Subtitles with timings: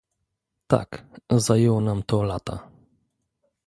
[0.67, 2.69] Tak, zajęło nam to lata